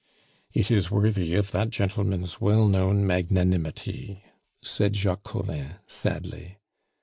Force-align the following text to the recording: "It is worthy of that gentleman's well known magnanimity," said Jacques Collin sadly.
"It 0.51 0.71
is 0.71 0.89
worthy 0.89 1.35
of 1.35 1.51
that 1.51 1.69
gentleman's 1.69 2.41
well 2.41 2.67
known 2.67 3.05
magnanimity," 3.05 4.23
said 4.63 4.95
Jacques 4.95 5.21
Collin 5.21 5.75
sadly. 5.85 6.57